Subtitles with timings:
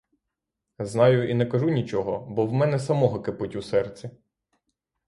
[0.93, 4.09] Знаю і не кажу нічого, бо в мене самого кипить у серці.